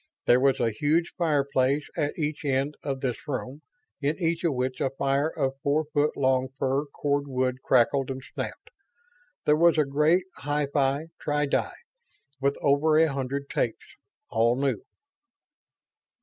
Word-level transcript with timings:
There 0.25 0.39
was 0.39 0.59
a 0.59 0.71
huge 0.71 1.13
fireplace 1.15 1.87
at 1.95 2.17
each 2.17 2.43
end 2.43 2.73
of 2.81 3.01
this 3.01 3.27
room, 3.27 3.61
in 4.01 4.17
each 4.19 4.43
of 4.43 4.55
which 4.55 4.81
a 4.81 4.89
fire 4.89 5.29
of 5.29 5.59
four 5.61 5.85
foot 5.93 6.17
long 6.17 6.47
fir 6.57 6.85
cordwood 6.87 7.57
crackled 7.61 8.09
and 8.09 8.23
snapped. 8.33 8.71
There 9.45 9.55
was 9.55 9.77
a 9.77 9.85
great 9.85 10.25
hi 10.37 10.65
fi 10.73 11.09
tri 11.19 11.45
di, 11.45 11.73
with 12.39 12.57
over 12.61 12.97
a 12.97 13.13
hundred 13.13 13.47
tapes, 13.47 13.85
all 14.27 14.55
new. 14.59 14.81